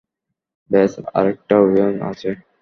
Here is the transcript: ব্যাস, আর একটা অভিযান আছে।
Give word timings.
ব্যাস, 0.71 0.93
আর 1.17 1.25
একটা 1.33 1.53
অভিযান 1.63 1.93
আছে। 2.11 2.29